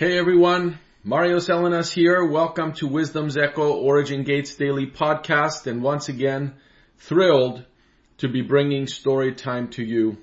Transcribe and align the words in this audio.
Hey 0.00 0.16
everyone, 0.16 0.78
Mario 1.04 1.40
Salinas 1.40 1.92
here. 1.92 2.24
Welcome 2.24 2.72
to 2.76 2.86
Wisdom's 2.86 3.36
Echo 3.36 3.74
Origin 3.74 4.22
Gates 4.22 4.54
Daily 4.54 4.86
Podcast 4.86 5.66
and 5.66 5.82
once 5.82 6.08
again, 6.08 6.54
thrilled 6.96 7.62
to 8.16 8.26
be 8.26 8.40
bringing 8.40 8.86
story 8.86 9.34
time 9.34 9.68
to 9.72 9.84
you. 9.84 10.16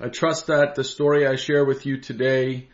I 0.00 0.08
trust 0.08 0.46
that 0.46 0.76
the 0.76 0.82
story 0.82 1.26
I 1.26 1.36
share 1.36 1.62
with 1.66 1.84
you 1.84 2.00
today 2.00 2.68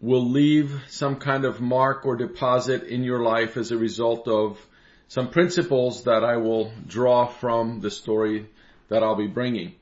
will 0.00 0.30
leave 0.30 0.80
some 0.86 1.16
kind 1.16 1.44
of 1.44 1.60
mark 1.60 2.06
or 2.06 2.14
deposit 2.14 2.84
in 2.84 3.02
your 3.02 3.24
life 3.24 3.56
as 3.56 3.72
a 3.72 3.76
result 3.76 4.28
of 4.28 4.64
some 5.08 5.28
principles 5.28 6.04
that 6.04 6.22
I 6.22 6.36
will 6.36 6.70
draw 6.86 7.26
from 7.26 7.80
the 7.80 7.90
story 7.90 8.46
that 8.90 9.02
I'll 9.02 9.16
be 9.16 9.26
bringing. 9.26 9.74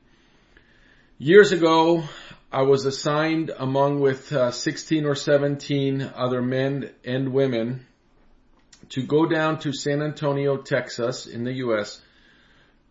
Years 1.18 1.52
ago, 1.52 2.04
I 2.56 2.62
was 2.62 2.86
assigned 2.86 3.50
among 3.58 4.00
with 4.00 4.32
uh, 4.32 4.50
16 4.50 5.04
or 5.04 5.14
17 5.14 6.10
other 6.16 6.40
men 6.40 6.88
and 7.04 7.34
women 7.34 7.84
to 8.88 9.02
go 9.02 9.26
down 9.26 9.58
to 9.58 9.74
San 9.74 10.00
Antonio, 10.00 10.56
Texas 10.56 11.26
in 11.26 11.44
the 11.44 11.52
U.S. 11.52 12.00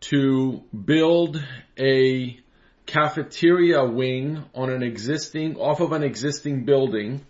to 0.01 0.61
build 0.69 1.43
a 1.79 2.39
cafeteria 2.85 3.83
wing 3.83 4.45
on 4.53 4.69
an 4.69 4.83
existing, 4.83 5.55
off 5.55 5.79
of 5.79 5.93
an 5.93 6.03
existing 6.03 6.65
building 6.65 7.25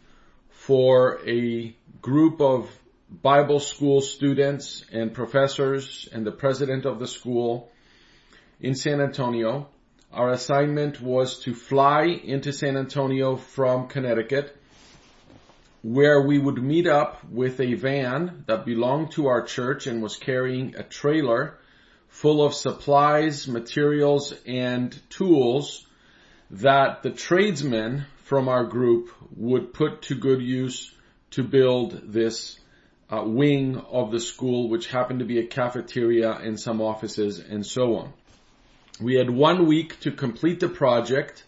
for 0.50 1.22
a 1.26 1.74
group 2.02 2.42
of 2.42 2.70
Bible 3.10 3.62
school 3.62 4.02
students 4.02 4.84
and 4.92 5.14
professors 5.14 6.10
and 6.12 6.28
the 6.28 6.34
president 6.34 6.86
of 6.86 7.00
the 7.00 7.08
school 7.08 7.72
in 8.60 8.76
San 8.76 9.00
Antonio 9.00 9.70
our 10.16 10.32
assignment 10.32 11.02
was 11.02 11.40
to 11.40 11.54
fly 11.54 12.06
into 12.06 12.54
San 12.54 12.78
Antonio 12.78 13.36
from 13.36 13.90
Connecticut, 13.90 14.56
where 15.82 16.22
we 16.22 16.40
would 16.40 16.64
meet 16.64 16.88
up 16.88 17.24
with 17.30 17.60
a 17.60 17.74
van 17.74 18.46
that 18.48 18.66
belonged 18.66 19.12
to 19.12 19.28
our 19.28 19.42
church 19.42 19.88
and 19.88 20.02
was 20.02 20.16
carrying 20.16 20.74
a 20.78 20.84
trailer 20.84 21.60
full 22.08 22.44
of 22.44 22.54
supplies, 22.54 23.46
materials, 23.46 24.34
and 24.48 24.98
tools 25.10 25.86
that 26.50 27.04
the 27.04 27.12
tradesmen 27.12 28.06
from 28.24 28.48
our 28.48 28.64
group 28.64 29.12
would 29.36 29.74
put 29.74 30.04
to 30.04 30.16
good 30.16 30.42
use 30.42 30.94
to 31.32 31.44
build 31.44 32.14
this 32.14 32.58
uh, 33.10 33.22
wing 33.22 33.78
of 33.92 34.12
the 34.12 34.20
school, 34.22 34.70
which 34.70 34.88
happened 34.88 35.20
to 35.20 35.26
be 35.26 35.40
a 35.40 35.46
cafeteria 35.46 36.32
and 36.32 36.58
some 36.58 36.82
offices 36.82 37.40
and 37.40 37.66
so 37.66 37.98
on 37.98 38.14
we 39.00 39.16
had 39.16 39.30
one 39.30 39.66
week 39.66 40.00
to 40.02 40.12
complete 40.12 40.60
the 40.60 40.70
project 40.70 41.44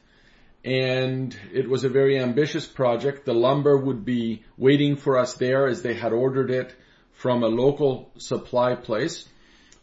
and 0.66 1.38
it 1.54 1.70
was 1.70 1.86
a 1.86 1.90
very 1.90 2.20
ambitious 2.20 2.66
project. 2.66 3.26
The 3.26 3.34
lumber 3.34 3.78
would 3.78 4.04
be 4.04 4.44
waiting 4.58 4.98
for 4.98 5.18
us 5.18 5.36
there 5.36 5.68
as 5.68 5.82
they 5.82 5.94
had 5.94 6.12
ordered 6.12 6.52
it 6.52 6.76
from 7.14 7.44
a 7.44 7.48
local 7.48 8.12
supply 8.18 8.76
place 8.76 9.28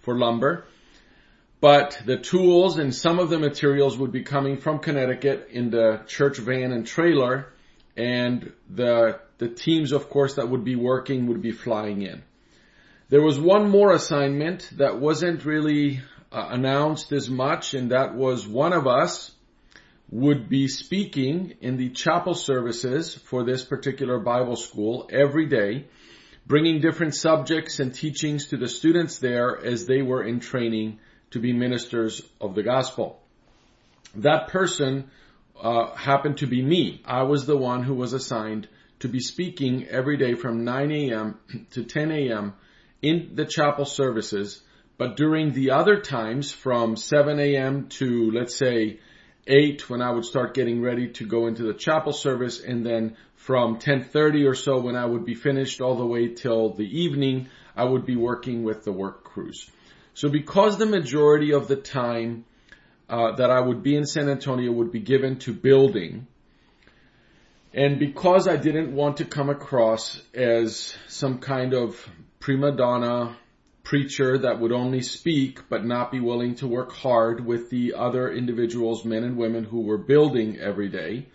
for 0.00 0.18
lumber. 0.18 0.66
But 1.60 2.02
the 2.04 2.18
tools 2.18 2.76
and 2.76 2.94
some 2.94 3.18
of 3.18 3.30
the 3.30 3.38
materials 3.38 3.96
would 3.96 4.12
be 4.12 4.22
coming 4.22 4.58
from 4.58 4.80
Connecticut 4.80 5.48
in 5.50 5.70
the 5.70 6.02
church 6.06 6.36
van 6.36 6.72
and 6.72 6.86
trailer 6.86 7.46
and 7.96 8.52
the, 8.68 9.20
the 9.38 9.48
teams 9.48 9.92
of 9.92 10.10
course 10.10 10.34
that 10.34 10.50
would 10.50 10.64
be 10.64 10.76
working 10.76 11.28
would 11.28 11.40
be 11.40 11.52
flying 11.52 12.02
in. 12.02 12.22
There 13.08 13.22
was 13.22 13.38
one 13.38 13.70
more 13.70 13.92
assignment 13.92 14.70
that 14.76 15.00
wasn't 15.00 15.44
really 15.46 16.02
uh, 16.34 16.48
announced 16.50 17.12
as 17.12 17.30
much, 17.30 17.74
and 17.74 17.92
that 17.92 18.16
was 18.16 18.46
one 18.46 18.72
of 18.72 18.88
us 18.88 19.30
would 20.10 20.48
be 20.48 20.66
speaking 20.66 21.54
in 21.60 21.76
the 21.76 21.90
chapel 21.90 22.34
services 22.34 23.14
for 23.14 23.44
this 23.44 23.64
particular 23.64 24.18
Bible 24.18 24.56
school 24.56 25.08
every 25.12 25.46
day, 25.46 25.86
bringing 26.44 26.80
different 26.80 27.14
subjects 27.14 27.78
and 27.78 27.94
teachings 27.94 28.48
to 28.48 28.56
the 28.56 28.68
students 28.68 29.18
there 29.18 29.64
as 29.64 29.86
they 29.86 30.02
were 30.02 30.24
in 30.24 30.40
training 30.40 30.98
to 31.30 31.38
be 31.38 31.52
ministers 31.52 32.20
of 32.40 32.56
the 32.56 32.64
gospel. 32.64 33.22
That 34.16 34.48
person 34.48 35.10
uh, 35.60 35.94
happened 35.94 36.38
to 36.38 36.48
be 36.48 36.62
me. 36.62 37.00
I 37.04 37.22
was 37.22 37.46
the 37.46 37.56
one 37.56 37.84
who 37.84 37.94
was 37.94 38.12
assigned 38.12 38.68
to 39.00 39.08
be 39.08 39.20
speaking 39.20 39.86
every 39.86 40.16
day 40.16 40.34
from 40.34 40.64
9 40.64 40.90
a.m. 40.90 41.38
to 41.70 41.84
10 41.84 42.10
a.m. 42.10 42.54
in 43.02 43.30
the 43.34 43.44
chapel 43.44 43.84
services 43.84 44.60
but 44.96 45.16
during 45.16 45.52
the 45.52 45.72
other 45.72 46.00
times 46.00 46.52
from 46.52 46.96
7 46.96 47.38
a.m. 47.40 47.88
to 47.88 48.30
let's 48.30 48.56
say 48.56 49.00
8 49.46 49.90
when 49.90 50.00
I 50.00 50.10
would 50.10 50.24
start 50.24 50.54
getting 50.54 50.80
ready 50.80 51.08
to 51.12 51.26
go 51.26 51.46
into 51.46 51.64
the 51.64 51.74
chapel 51.74 52.12
service 52.12 52.60
and 52.60 52.84
then 52.84 53.16
from 53.34 53.78
10:30 53.78 54.48
or 54.48 54.54
so 54.54 54.80
when 54.80 54.96
I 54.96 55.04
would 55.04 55.24
be 55.24 55.34
finished 55.34 55.80
all 55.80 55.96
the 55.96 56.06
way 56.06 56.28
till 56.28 56.70
the 56.70 57.00
evening 57.02 57.48
I 57.76 57.84
would 57.84 58.06
be 58.06 58.16
working 58.16 58.62
with 58.62 58.84
the 58.84 58.92
work 58.92 59.24
crews. 59.24 59.70
So 60.14 60.28
because 60.28 60.78
the 60.78 60.86
majority 60.86 61.52
of 61.52 61.68
the 61.68 61.76
time 61.76 62.44
uh, 63.08 63.32
that 63.32 63.50
I 63.50 63.60
would 63.60 63.82
be 63.82 63.96
in 63.96 64.06
San 64.06 64.28
Antonio 64.28 64.72
would 64.72 64.92
be 64.92 65.00
given 65.00 65.38
to 65.40 65.52
building 65.52 66.26
and 67.74 67.98
because 67.98 68.46
I 68.46 68.56
didn't 68.56 68.94
want 68.94 69.16
to 69.16 69.24
come 69.24 69.50
across 69.50 70.22
as 70.32 70.94
some 71.08 71.38
kind 71.38 71.74
of 71.74 72.08
prima 72.38 72.70
donna 72.70 73.36
preacher 73.84 74.38
that 74.38 74.58
would 74.58 74.72
only 74.72 75.02
speak 75.02 75.68
but 75.68 75.84
not 75.84 76.10
be 76.10 76.18
willing 76.18 76.54
to 76.56 76.66
work 76.66 76.92
hard 76.92 77.44
with 77.44 77.70
the 77.70 77.94
other 77.94 78.30
individuals, 78.32 79.04
men 79.04 79.22
and 79.22 79.36
women 79.36 79.62
who 79.62 79.82
were 79.82 79.98
building 79.98 80.58
every 80.58 80.88
day. 80.88 81.26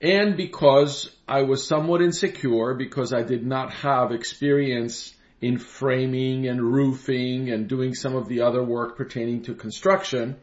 And 0.00 0.36
because 0.36 1.10
I 1.26 1.42
was 1.42 1.66
somewhat 1.66 2.00
insecure 2.00 2.74
because 2.74 3.12
I 3.12 3.22
did 3.22 3.44
not 3.44 3.72
have 3.72 4.12
experience 4.12 5.12
in 5.40 5.58
framing 5.58 6.46
and 6.46 6.62
roofing 6.62 7.50
and 7.50 7.68
doing 7.68 7.94
some 7.94 8.14
of 8.14 8.28
the 8.28 8.42
other 8.42 8.62
work 8.62 8.96
pertaining 8.96 9.42
to 9.42 9.54
construction, 9.54 10.36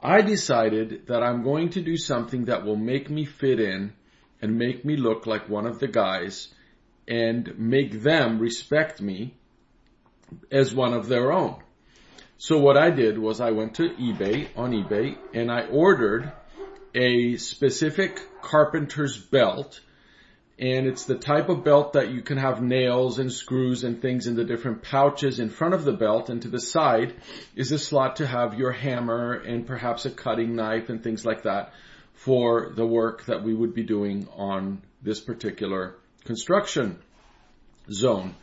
I 0.00 0.22
decided 0.22 1.06
that 1.08 1.22
I'm 1.22 1.42
going 1.42 1.70
to 1.70 1.82
do 1.82 1.96
something 1.98 2.46
that 2.46 2.64
will 2.64 2.76
make 2.76 3.10
me 3.10 3.26
fit 3.26 3.60
in 3.60 3.92
and 4.40 4.58
make 4.58 4.84
me 4.84 4.96
look 4.96 5.26
like 5.26 5.48
one 5.48 5.66
of 5.66 5.78
the 5.78 5.88
guys 5.88 6.48
and 7.06 7.58
make 7.58 8.02
them 8.02 8.38
respect 8.38 9.00
me 9.00 9.34
as 10.50 10.74
one 10.74 10.94
of 10.94 11.08
their 11.08 11.32
own. 11.32 11.56
So 12.38 12.58
what 12.58 12.76
I 12.76 12.90
did 12.90 13.18
was 13.18 13.40
I 13.40 13.52
went 13.52 13.76
to 13.76 13.90
eBay, 13.90 14.48
on 14.56 14.72
eBay, 14.72 15.16
and 15.32 15.50
I 15.50 15.66
ordered 15.66 16.32
a 16.94 17.36
specific 17.36 18.20
carpenter's 18.42 19.16
belt. 19.16 19.80
And 20.58 20.86
it's 20.86 21.04
the 21.04 21.16
type 21.16 21.48
of 21.48 21.64
belt 21.64 21.94
that 21.94 22.10
you 22.10 22.20
can 22.20 22.38
have 22.38 22.62
nails 22.62 23.18
and 23.18 23.32
screws 23.32 23.84
and 23.84 24.02
things 24.02 24.26
in 24.26 24.36
the 24.36 24.44
different 24.44 24.82
pouches 24.82 25.40
in 25.40 25.50
front 25.50 25.74
of 25.74 25.84
the 25.84 25.92
belt 25.92 26.30
and 26.30 26.42
to 26.42 26.48
the 26.48 26.60
side 26.60 27.14
is 27.56 27.72
a 27.72 27.78
slot 27.78 28.16
to 28.16 28.26
have 28.26 28.58
your 28.58 28.70
hammer 28.70 29.32
and 29.32 29.66
perhaps 29.66 30.04
a 30.04 30.10
cutting 30.10 30.54
knife 30.54 30.88
and 30.88 31.02
things 31.02 31.24
like 31.24 31.44
that 31.44 31.72
for 32.14 32.72
the 32.76 32.86
work 32.86 33.24
that 33.26 33.42
we 33.42 33.54
would 33.54 33.74
be 33.74 33.82
doing 33.82 34.28
on 34.36 34.82
this 35.02 35.20
particular 35.20 35.96
construction 36.24 36.98
zone. 37.90 38.34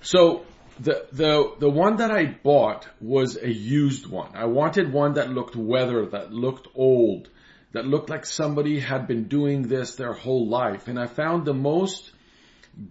So 0.00 0.44
the 0.80 1.06
the 1.12 1.54
the 1.58 1.70
one 1.70 1.96
that 1.96 2.10
I 2.10 2.24
bought 2.26 2.88
was 3.00 3.36
a 3.36 3.50
used 3.50 4.06
one. 4.06 4.30
I 4.34 4.46
wanted 4.46 4.92
one 4.92 5.14
that 5.14 5.30
looked 5.30 5.54
weathered, 5.54 6.12
that 6.12 6.32
looked 6.32 6.68
old, 6.74 7.28
that 7.72 7.86
looked 7.86 8.08
like 8.08 8.24
somebody 8.24 8.80
had 8.80 9.06
been 9.06 9.24
doing 9.24 9.68
this 9.68 9.94
their 9.96 10.12
whole 10.12 10.48
life. 10.48 10.88
And 10.88 10.98
I 10.98 11.06
found 11.06 11.44
the 11.44 11.54
most 11.54 12.10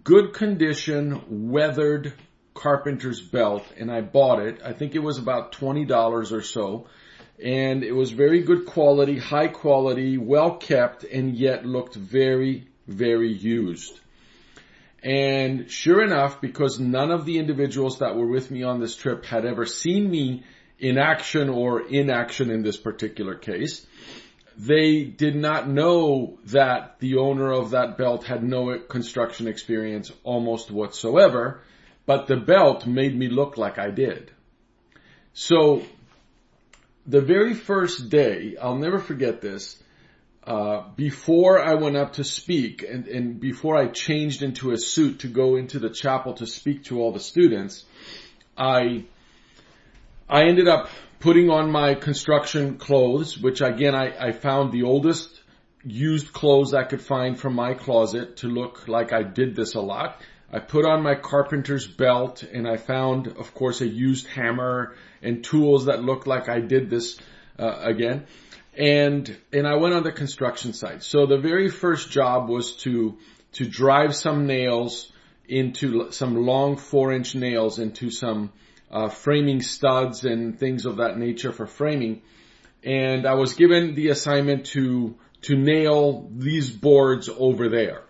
good 0.04 0.34
condition 0.34 1.50
weathered 1.50 2.12
carpenter's 2.54 3.20
belt 3.20 3.64
and 3.76 3.90
I 3.90 4.02
bought 4.02 4.40
it. 4.40 4.60
I 4.64 4.72
think 4.72 4.94
it 4.94 5.00
was 5.00 5.18
about 5.18 5.52
$20 5.52 6.32
or 6.32 6.42
so. 6.42 6.86
And 7.42 7.82
it 7.82 7.92
was 7.92 8.10
very 8.10 8.42
good 8.42 8.66
quality, 8.66 9.18
high 9.18 9.48
quality, 9.48 10.18
well 10.18 10.56
kept, 10.56 11.04
and 11.04 11.34
yet 11.34 11.64
looked 11.64 11.94
very, 11.94 12.68
very 12.86 13.32
used. 13.32 13.98
And 15.02 15.70
sure 15.70 16.02
enough, 16.02 16.40
because 16.40 16.78
none 16.78 17.10
of 17.10 17.24
the 17.24 17.38
individuals 17.38 18.00
that 18.00 18.16
were 18.16 18.26
with 18.26 18.50
me 18.50 18.62
on 18.62 18.80
this 18.80 18.96
trip 18.96 19.24
had 19.24 19.46
ever 19.46 19.64
seen 19.64 20.10
me 20.10 20.44
in 20.78 20.98
action 20.98 21.48
or 21.48 21.80
inaction 21.80 22.50
in 22.50 22.62
this 22.62 22.76
particular 22.76 23.34
case, 23.34 23.86
they 24.58 25.04
did 25.04 25.36
not 25.36 25.68
know 25.68 26.38
that 26.46 26.98
the 26.98 27.16
owner 27.16 27.50
of 27.50 27.70
that 27.70 27.96
belt 27.96 28.24
had 28.24 28.42
no 28.42 28.78
construction 28.78 29.48
experience 29.48 30.12
almost 30.22 30.70
whatsoever, 30.70 31.62
but 32.04 32.26
the 32.26 32.36
belt 32.36 32.86
made 32.86 33.16
me 33.16 33.28
look 33.28 33.56
like 33.56 33.78
I 33.78 33.90
did. 33.90 34.30
So 35.32 35.82
the 37.06 37.22
very 37.22 37.54
first 37.54 38.10
day, 38.10 38.56
I'll 38.60 38.76
never 38.76 38.98
forget 38.98 39.40
this, 39.40 39.82
uh, 40.44 40.84
before 40.96 41.60
I 41.60 41.74
went 41.74 41.96
up 41.96 42.14
to 42.14 42.24
speak 42.24 42.82
and, 42.82 43.06
and 43.06 43.40
before 43.40 43.76
I 43.76 43.88
changed 43.88 44.42
into 44.42 44.72
a 44.72 44.78
suit 44.78 45.20
to 45.20 45.28
go 45.28 45.56
into 45.56 45.78
the 45.78 45.90
chapel 45.90 46.34
to 46.34 46.46
speak 46.46 46.84
to 46.84 47.00
all 47.00 47.12
the 47.12 47.20
students, 47.20 47.84
I, 48.56 49.04
I 50.28 50.44
ended 50.44 50.66
up 50.66 50.88
putting 51.18 51.50
on 51.50 51.70
my 51.70 51.94
construction 51.94 52.78
clothes, 52.78 53.38
which 53.38 53.60
again 53.60 53.94
I, 53.94 54.28
I 54.28 54.32
found 54.32 54.72
the 54.72 54.84
oldest 54.84 55.40
used 55.84 56.32
clothes 56.32 56.74
I 56.74 56.84
could 56.84 57.00
find 57.00 57.38
from 57.38 57.54
my 57.54 57.74
closet 57.74 58.38
to 58.38 58.48
look 58.48 58.88
like 58.88 59.12
I 59.12 59.22
did 59.22 59.54
this 59.54 59.74
a 59.74 59.80
lot. 59.80 60.20
I 60.52 60.58
put 60.58 60.84
on 60.84 61.02
my 61.02 61.14
carpenter's 61.14 61.86
belt 61.86 62.42
and 62.42 62.66
I 62.66 62.76
found, 62.76 63.28
of 63.28 63.54
course, 63.54 63.80
a 63.82 63.86
used 63.86 64.26
hammer 64.26 64.96
and 65.22 65.44
tools 65.44 65.84
that 65.84 66.02
looked 66.02 66.26
like 66.26 66.48
I 66.48 66.60
did 66.60 66.90
this 66.90 67.18
uh, 67.58 67.78
again. 67.82 68.26
And, 68.80 69.36
and 69.52 69.66
I 69.66 69.76
went 69.76 69.94
on 69.94 70.02
the 70.04 70.12
construction 70.12 70.72
site. 70.72 71.02
So 71.02 71.26
the 71.26 71.38
very 71.38 71.68
first 71.68 72.10
job 72.10 72.48
was 72.48 72.76
to, 72.76 73.18
to 73.52 73.68
drive 73.68 74.16
some 74.16 74.46
nails 74.46 75.12
into 75.46 76.12
some 76.12 76.46
long 76.46 76.76
four 76.76 77.12
inch 77.12 77.34
nails 77.34 77.78
into 77.78 78.10
some, 78.10 78.52
uh, 78.90 79.08
framing 79.08 79.60
studs 79.62 80.24
and 80.24 80.58
things 80.58 80.86
of 80.86 80.96
that 80.96 81.18
nature 81.18 81.52
for 81.52 81.66
framing. 81.66 82.22
And 82.82 83.26
I 83.26 83.34
was 83.34 83.54
given 83.54 83.94
the 83.94 84.08
assignment 84.08 84.66
to, 84.66 85.14
to 85.42 85.56
nail 85.56 86.28
these 86.34 86.70
boards 86.70 87.28
over 87.28 87.68
there. 87.68 88.02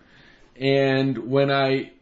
And 0.57 1.31
when 1.31 1.51
I 1.51 1.93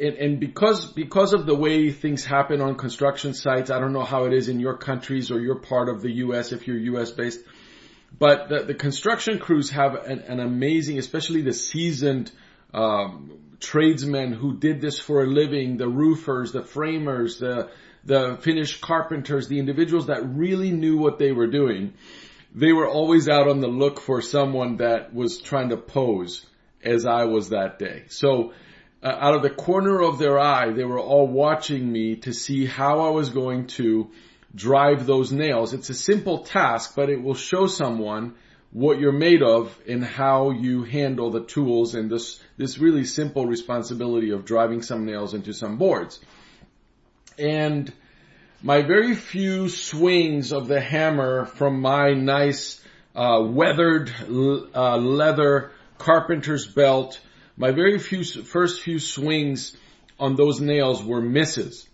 and, 0.00 0.14
and, 0.16 0.40
because 0.40 0.92
because 0.92 1.32
of 1.32 1.44
the 1.44 1.56
way 1.56 1.90
things 1.90 2.24
happen 2.24 2.60
on 2.60 2.76
construction 2.76 3.34
sites, 3.34 3.70
I 3.70 3.80
don't 3.80 3.92
know 3.92 4.04
how 4.04 4.24
it 4.24 4.32
is 4.32 4.48
in 4.48 4.60
your 4.60 4.76
countries 4.76 5.30
or 5.30 5.40
your 5.40 5.56
part 5.56 5.88
of 5.88 6.02
the 6.02 6.12
U.S. 6.24 6.52
if 6.52 6.66
you're 6.68 6.78
U.S. 6.78 7.10
based, 7.10 7.40
but 8.16 8.48
the, 8.48 8.64
the 8.64 8.74
construction 8.74 9.38
crews 9.38 9.70
have 9.70 9.94
an, 9.94 10.20
an, 10.20 10.40
amazing, 10.40 10.98
especially 10.98 11.42
the 11.42 11.52
seasoned 11.52 12.32
um, 12.72 13.38
tradesmen 13.60 14.32
who 14.32 14.56
did 14.56 14.80
this 14.80 14.98
for 14.98 15.22
a 15.22 15.26
living, 15.26 15.76
the 15.76 15.88
roofers, 15.88 16.52
the 16.52 16.62
framers, 16.62 17.38
the 17.38 17.70
the 18.04 18.38
finished 18.40 18.80
carpenters, 18.80 19.48
the 19.48 19.58
individuals 19.58 20.06
that 20.06 20.22
really 20.24 20.70
knew 20.70 20.96
what 20.96 21.18
they 21.18 21.32
were 21.32 21.46
doing. 21.46 21.92
They 22.54 22.72
were 22.72 22.88
always 22.88 23.28
out 23.28 23.48
on 23.48 23.60
the 23.60 23.68
look 23.68 24.00
for 24.00 24.22
someone 24.22 24.78
that 24.78 25.12
was 25.12 25.38
trying 25.38 25.68
to 25.70 25.76
pose 25.76 26.46
as 26.82 27.04
I 27.04 27.24
was 27.24 27.50
that 27.50 27.78
day. 27.78 28.04
So 28.08 28.52
uh, 29.02 29.08
out 29.08 29.34
of 29.34 29.42
the 29.42 29.50
corner 29.50 30.00
of 30.00 30.18
their 30.18 30.38
eye, 30.38 30.72
they 30.72 30.84
were 30.84 30.98
all 30.98 31.26
watching 31.26 31.90
me 31.90 32.16
to 32.16 32.32
see 32.32 32.64
how 32.64 33.00
I 33.00 33.10
was 33.10 33.30
going 33.30 33.66
to 33.78 34.10
drive 34.54 35.06
those 35.06 35.32
nails. 35.32 35.72
It's 35.72 35.90
a 35.90 35.94
simple 35.94 36.38
task, 36.40 36.94
but 36.96 37.10
it 37.10 37.22
will 37.22 37.34
show 37.34 37.66
someone 37.66 38.34
what 38.70 38.98
you're 38.98 39.12
made 39.12 39.42
of 39.42 39.76
and 39.88 40.04
how 40.04 40.50
you 40.50 40.84
handle 40.84 41.30
the 41.30 41.44
tools 41.44 41.94
and 41.94 42.10
this, 42.10 42.42
this 42.56 42.78
really 42.78 43.04
simple 43.04 43.46
responsibility 43.46 44.30
of 44.30 44.44
driving 44.44 44.82
some 44.82 45.06
nails 45.06 45.34
into 45.34 45.52
some 45.52 45.78
boards. 45.78 46.20
And 47.38 47.92
my 48.62 48.82
very 48.82 49.14
few 49.14 49.68
swings 49.68 50.52
of 50.52 50.68
the 50.68 50.80
hammer 50.80 51.46
from 51.46 51.80
my 51.80 52.12
nice, 52.12 52.82
uh, 53.14 53.42
weathered, 53.42 54.12
uh, 54.74 54.96
leather 54.96 55.70
carpenter's 55.96 56.66
belt 56.66 57.20
my 57.58 57.72
very 57.72 57.98
few, 57.98 58.22
first 58.22 58.82
few 58.82 59.00
swings 59.00 59.76
on 60.20 60.36
those 60.36 60.60
nails 60.60 61.02
were 61.02 61.20
misses. 61.20 61.88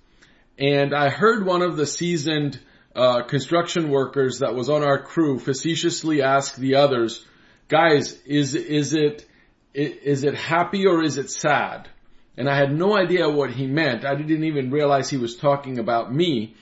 And 0.59 0.95
I 0.95 1.11
heard 1.11 1.45
one 1.45 1.63
of 1.63 1.77
the 1.77 1.87
seasoned 1.87 2.61
uh, 2.95 3.23
construction 3.23 3.91
workers 3.91 4.39
that 4.39 4.55
was 4.55 4.69
on 4.69 4.85
our 4.85 5.03
crew 5.03 5.39
facetiously 5.39 6.23
ask 6.23 6.55
the 6.55 6.77
others, 6.77 7.25
guys, 7.69 8.13
is, 8.25 8.55
is 8.55 8.95
it, 8.95 9.27
is 9.73 10.23
it 10.23 10.37
happy 10.37 10.87
or 10.87 11.03
is 11.03 11.19
it 11.19 11.31
sad? 11.31 11.89
And 12.37 12.49
I 12.49 12.57
had 12.57 12.73
no 12.73 12.97
idea 12.97 13.29
what 13.29 13.51
he 13.51 13.67
meant. 13.67 14.05
I 14.05 14.15
didn't 14.15 14.45
even 14.45 14.71
realize 14.71 15.11
he 15.11 15.17
was 15.17 15.37
talking 15.37 15.79
about 15.79 16.15
me. 16.15 16.55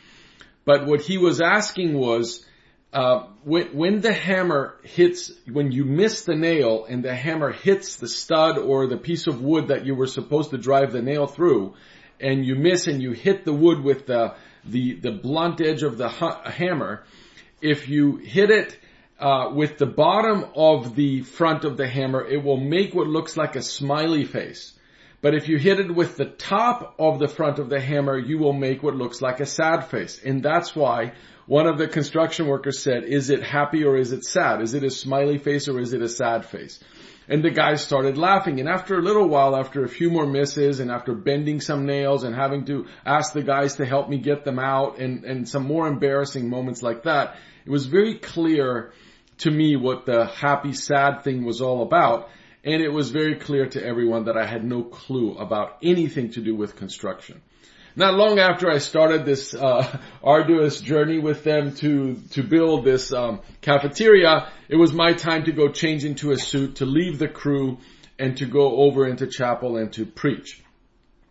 But 0.65 0.87
what 0.87 1.03
he 1.03 1.19
was 1.19 1.41
asking 1.41 1.93
was, 1.93 2.47
uh, 2.93 3.27
when, 3.45 3.69
when 3.75 4.00
the 4.00 4.12
hammer 4.12 4.77
hits, 4.85 5.33
when 5.50 5.73
you 5.73 5.85
miss 5.85 6.25
the 6.25 6.35
nail 6.35 6.85
and 6.88 7.03
the 7.03 7.15
hammer 7.15 7.50
hits 7.50 7.97
the 7.97 8.09
stud 8.09 8.59
or 8.59 8.87
the 8.87 8.99
piece 8.99 9.27
of 9.27 9.43
wood 9.43 9.69
that 9.69 9.87
you 9.87 9.95
were 9.95 10.06
supposed 10.06 10.50
to 10.50 10.59
drive 10.59 10.93
the 10.93 11.03
nail 11.03 11.27
through, 11.27 11.75
and 12.23 12.45
you 12.45 12.55
miss 12.55 12.87
and 12.87 13.03
you 13.03 13.13
hit 13.13 13.45
the 13.45 13.53
wood 13.53 13.83
with 13.83 14.07
the, 14.07 14.35
the, 14.65 14.95
the 14.95 15.13
blunt 15.13 15.61
edge 15.61 15.83
of 15.83 15.99
the 15.99 16.09
ha- 16.09 16.43
hammer, 16.45 17.05
if 17.61 17.89
you 17.89 18.17
hit 18.17 18.51
it 18.51 18.79
uh, 19.19 19.51
with 19.55 19.79
the 19.79 19.87
bottom 19.87 20.45
of 20.57 20.97
the 20.97 21.23
front 21.23 21.65
of 21.65 21.77
the 21.77 21.87
hammer, 21.87 22.27
it 22.27 22.43
will 22.43 22.57
make 22.57 22.95
what 22.95 23.07
looks 23.07 23.37
like 23.37 23.57
a 23.57 23.63
smiley 23.63 24.25
face. 24.25 24.73
But 25.21 25.35
if 25.35 25.49
you 25.49 25.57
hit 25.57 25.79
it 25.79 25.95
with 25.95 26.17
the 26.17 26.25
top 26.25 26.97
of 26.99 27.21
the 27.21 27.29
front 27.29 27.61
of 27.61 27.71
the 27.71 27.81
hammer, 27.81 28.19
you 28.19 28.39
will 28.39 28.53
make 28.53 28.83
what 28.83 28.97
looks 28.97 29.23
like 29.23 29.39
a 29.39 29.47
sad 29.47 29.85
face. 29.85 30.21
And 30.25 30.43
that's 30.43 30.75
why 30.75 31.13
one 31.47 31.69
of 31.69 31.79
the 31.79 31.87
construction 31.87 32.49
workers 32.49 32.81
said, 32.81 33.05
is 33.05 33.31
it 33.31 33.43
happy 33.43 33.85
or 33.85 33.97
is 33.97 34.11
it 34.11 34.25
sad? 34.25 34.61
Is 34.61 34.75
it 34.75 34.83
a 34.83 34.91
smiley 34.91 35.39
face 35.39 35.69
or 35.69 35.79
is 35.79 35.93
it 35.93 36.03
a 36.03 36.09
sad 36.09 36.45
face? 36.45 36.83
And 37.32 37.43
the 37.43 37.50
guys 37.50 37.82
started 37.82 38.19
laughing. 38.19 38.61
And 38.61 38.69
after 38.69 38.99
a 38.99 39.00
little 39.00 39.26
while, 39.26 39.56
after 39.56 39.82
a 39.82 39.88
few 39.88 40.11
more 40.11 40.26
misses 40.26 40.81
and 40.81 40.90
after 40.90 41.14
bending 41.14 41.62
some 41.62 41.87
nails 41.87 42.25
and 42.25 42.34
having 42.34 42.67
to 42.67 42.84
ask 43.06 43.32
the 43.32 43.43
guys 43.43 43.76
to 43.76 43.87
help 43.87 44.11
me 44.11 44.19
get 44.19 44.44
them 44.44 44.58
out 44.58 44.99
and, 44.99 45.25
and 45.25 45.49
some 45.49 45.64
more 45.64 45.88
embarrassing 45.88 46.50
moments 46.50 46.82
like 46.82 47.05
that, 47.05 47.37
it 47.64 47.70
was 47.70 47.87
very 47.87 48.19
clear 48.19 48.93
to 49.38 49.50
me 49.50 49.76
what 49.76 50.05
the 50.05 50.26
happy 50.26 50.75
sad 50.75 51.25
thing 51.25 51.46
was 51.46 51.62
all 51.62 51.81
about. 51.82 52.29
And 52.64 52.82
it 52.82 52.93
was 52.93 53.08
very 53.08 53.37
clear 53.37 53.67
to 53.67 53.82
everyone 53.82 54.26
that 54.26 54.37
I 54.37 54.44
had 54.44 54.62
no 54.62 54.82
clue 54.82 55.35
about 55.38 55.78
anything 55.82 56.32
to 56.32 56.43
do 56.43 56.55
with 56.55 56.76
construction. 56.76 57.40
Not 57.94 58.15
long 58.15 58.39
after 58.39 58.71
I 58.71 58.79
started 58.79 59.27
this 59.27 59.55
uh, 59.55 59.99
arduous 60.25 60.81
journey 60.81 61.19
with 61.19 61.44
them 61.44 61.75
to 61.77 62.17
to 62.31 62.43
build 62.43 62.85
this 62.85 63.12
um, 63.12 63.41
cafeteria, 63.61 64.49
it 64.69 64.77
was 64.77 64.94
my 64.94 65.12
time 65.12 65.44
to 65.44 65.53
go 65.53 65.69
change 65.69 66.05
into 66.05 66.33
a 66.33 66.39
suit, 66.39 66.77
to 66.77 66.87
leave 66.87 67.19
the 67.19 67.29
crew, 67.29 67.79
and 68.19 68.37
to 68.39 68.47
go 68.47 68.77
over 68.77 69.06
into 69.06 69.27
chapel 69.27 69.77
and 69.77 69.93
to 69.93 70.06
preach. 70.06 70.62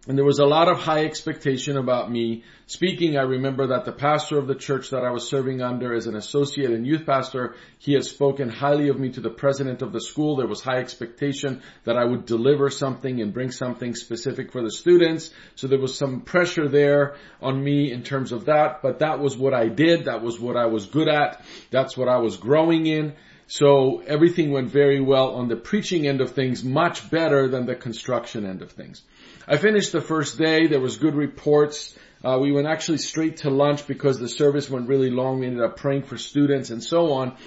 And 0.07 0.17
there 0.17 0.25
was 0.25 0.39
a 0.39 0.45
lot 0.45 0.67
of 0.67 0.79
high 0.79 1.05
expectation 1.05 1.77
about 1.77 2.11
me 2.11 2.43
speaking. 2.65 3.17
I 3.17 3.21
remember 3.21 3.67
that 3.67 3.85
the 3.85 3.91
pastor 3.91 4.39
of 4.39 4.47
the 4.47 4.55
church 4.55 4.89
that 4.89 5.03
I 5.03 5.11
was 5.11 5.29
serving 5.29 5.61
under 5.61 5.93
as 5.93 6.07
an 6.07 6.15
associate 6.15 6.71
and 6.71 6.87
youth 6.87 7.05
pastor, 7.05 7.53
he 7.77 7.93
had 7.93 8.03
spoken 8.03 8.49
highly 8.49 8.89
of 8.89 8.99
me 8.99 9.11
to 9.11 9.21
the 9.21 9.29
president 9.29 9.83
of 9.83 9.93
the 9.93 10.01
school. 10.01 10.37
There 10.37 10.47
was 10.47 10.59
high 10.59 10.79
expectation 10.79 11.61
that 11.83 11.97
I 11.97 12.05
would 12.05 12.25
deliver 12.25 12.71
something 12.71 13.21
and 13.21 13.31
bring 13.31 13.51
something 13.51 13.93
specific 13.93 14.51
for 14.51 14.63
the 14.63 14.71
students. 14.71 15.29
So 15.53 15.67
there 15.67 15.79
was 15.79 15.95
some 15.95 16.21
pressure 16.21 16.67
there 16.67 17.15
on 17.39 17.63
me 17.63 17.91
in 17.91 18.01
terms 18.01 18.31
of 18.31 18.45
that, 18.45 18.81
but 18.81 18.99
that 18.99 19.19
was 19.19 19.37
what 19.37 19.53
I 19.53 19.67
did. 19.67 20.05
That 20.05 20.23
was 20.23 20.39
what 20.39 20.57
I 20.57 20.65
was 20.65 20.87
good 20.87 21.09
at. 21.09 21.45
That's 21.69 21.95
what 21.95 22.07
I 22.07 22.17
was 22.17 22.37
growing 22.37 22.87
in. 22.87 23.13
So 23.45 23.99
everything 24.07 24.51
went 24.51 24.71
very 24.71 25.01
well 25.01 25.35
on 25.35 25.47
the 25.47 25.57
preaching 25.57 26.07
end 26.07 26.21
of 26.21 26.31
things, 26.31 26.63
much 26.63 27.11
better 27.11 27.49
than 27.49 27.67
the 27.67 27.75
construction 27.75 28.45
end 28.45 28.61
of 28.61 28.71
things. 28.71 29.03
I 29.47 29.57
finished 29.57 29.91
the 29.91 30.01
first 30.01 30.37
day. 30.37 30.67
There 30.67 30.79
was 30.79 30.97
good 30.97 31.15
reports. 31.15 31.97
Uh, 32.23 32.37
we 32.39 32.51
went 32.51 32.67
actually 32.67 32.99
straight 32.99 33.37
to 33.37 33.49
lunch 33.49 33.87
because 33.87 34.19
the 34.19 34.29
service 34.29 34.69
went 34.69 34.87
really 34.87 35.09
long. 35.09 35.39
We 35.39 35.47
ended 35.47 35.63
up 35.63 35.77
praying 35.77 36.03
for 36.03 36.17
students 36.17 36.69
and 36.69 36.83
so 36.83 37.13
on. 37.13 37.37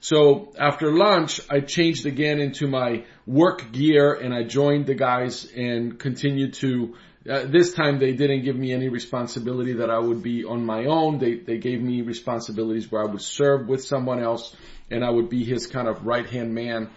So 0.00 0.52
after 0.58 0.92
lunch, 0.92 1.40
I 1.48 1.60
changed 1.60 2.04
again 2.06 2.40
into 2.40 2.66
my 2.66 3.04
work 3.26 3.72
gear 3.72 4.12
and 4.12 4.34
I 4.34 4.42
joined 4.42 4.86
the 4.86 4.94
guys 4.94 5.50
and 5.56 5.98
continued 5.98 6.54
to. 6.54 6.96
Uh, 7.30 7.46
this 7.46 7.72
time 7.72 7.98
they 7.98 8.12
didn't 8.12 8.44
give 8.44 8.54
me 8.54 8.72
any 8.72 8.90
responsibility 8.90 9.74
that 9.74 9.88
I 9.88 9.98
would 9.98 10.22
be 10.22 10.44
on 10.44 10.66
my 10.66 10.84
own. 10.84 11.18
They 11.18 11.36
they 11.36 11.56
gave 11.56 11.80
me 11.80 12.02
responsibilities 12.02 12.92
where 12.92 13.00
I 13.00 13.06
would 13.06 13.22
serve 13.22 13.66
with 13.66 13.82
someone 13.82 14.22
else 14.22 14.54
and 14.90 15.02
I 15.02 15.08
would 15.08 15.30
be 15.30 15.42
his 15.42 15.66
kind 15.66 15.88
of 15.88 16.04
right 16.04 16.26
hand 16.26 16.54
man, 16.54 16.90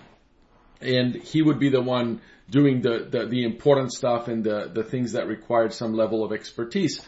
and 0.81 1.15
he 1.15 1.41
would 1.41 1.59
be 1.59 1.69
the 1.69 1.81
one 1.81 2.21
doing 2.49 2.81
the, 2.81 3.07
the, 3.09 3.25
the 3.25 3.43
important 3.43 3.91
stuff 3.91 4.27
and 4.27 4.43
the, 4.43 4.69
the 4.73 4.83
things 4.83 5.13
that 5.13 5.27
required 5.27 5.73
some 5.73 5.93
level 5.93 6.23
of 6.23 6.31
expertise. 6.31 7.01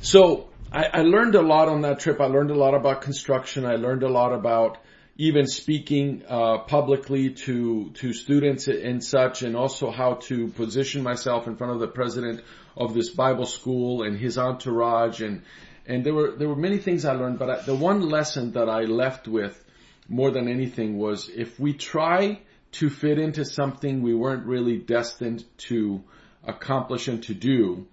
So 0.00 0.48
I, 0.72 0.84
I 0.92 1.02
learned 1.02 1.34
a 1.34 1.42
lot 1.42 1.68
on 1.68 1.82
that 1.82 2.00
trip. 2.00 2.20
I 2.20 2.26
learned 2.26 2.50
a 2.50 2.56
lot 2.56 2.74
about 2.74 3.02
construction. 3.02 3.64
I 3.64 3.76
learned 3.76 4.02
a 4.02 4.08
lot 4.08 4.32
about 4.32 4.78
even 5.16 5.46
speaking 5.46 6.22
uh, 6.26 6.58
publicly 6.58 7.30
to 7.30 7.90
to 7.90 8.14
students 8.14 8.66
and 8.68 9.04
such, 9.04 9.42
and 9.42 9.54
also 9.54 9.90
how 9.90 10.14
to 10.14 10.48
position 10.48 11.02
myself 11.02 11.46
in 11.46 11.56
front 11.56 11.74
of 11.74 11.80
the 11.80 11.86
president 11.86 12.42
of 12.76 12.94
this 12.94 13.10
Bible 13.10 13.44
school 13.44 14.02
and 14.02 14.18
his 14.18 14.38
entourage, 14.38 15.20
and 15.20 15.42
and 15.86 16.04
there 16.04 16.14
were 16.14 16.32
there 16.32 16.48
were 16.48 16.56
many 16.56 16.78
things 16.78 17.04
I 17.04 17.12
learned. 17.12 17.38
But 17.38 17.50
I, 17.50 17.60
the 17.60 17.74
one 17.74 18.00
lesson 18.00 18.52
that 18.52 18.70
I 18.70 18.84
left 18.84 19.28
with 19.28 19.62
more 20.08 20.30
than 20.30 20.48
anything 20.48 20.98
was 20.98 21.28
if 21.28 21.60
we 21.60 21.74
try 21.74 22.40
to 22.72 22.90
fit 22.90 23.18
into 23.18 23.44
something 23.44 24.02
we 24.02 24.14
weren't 24.14 24.46
really 24.46 24.78
destined 24.78 25.44
to 25.58 26.02
accomplish 26.44 27.08
and 27.08 27.22
to 27.24 27.34
do, 27.34 27.86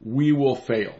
we 0.00 0.32
will 0.32 0.56
fail. 0.56 0.94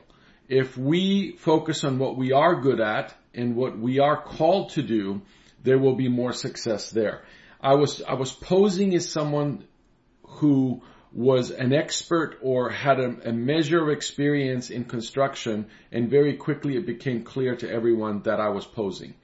If 0.49 0.77
we 0.77 1.37
focus 1.39 1.85
on 1.85 1.99
what 1.99 2.17
we 2.17 2.33
are 2.33 2.61
good 2.61 2.81
at 2.81 3.15
and 3.35 3.57
what 3.57 3.79
we 3.79 3.99
are 3.99 4.21
called 4.21 4.71
to 4.71 4.83
do, 4.83 5.23
there 5.63 5.79
will 5.79 5.97
be 5.97 6.09
more 6.09 6.33
success 6.33 6.91
there. 6.91 7.25
I 7.61 7.75
was, 7.75 8.03
I 8.03 8.15
was 8.15 8.33
posing 8.33 8.95
as 8.95 9.09
someone 9.09 9.65
who 10.23 10.83
was 11.13 11.51
an 11.51 11.73
expert 11.73 12.39
or 12.43 12.71
had 12.71 13.01
a, 13.01 13.31
a, 13.31 13.33
measure 13.33 13.83
of 13.83 13.89
experience 13.89 14.71
in 14.71 14.85
construction 14.85 15.67
and 15.91 16.11
very 16.11 16.37
quickly 16.37 16.77
it 16.77 16.87
became 16.87 17.23
clear 17.23 17.57
to 17.57 17.71
everyone 17.71 18.23
that 18.23 18.39
I 18.39 18.51
was 18.51 18.67
posing. 18.67 19.15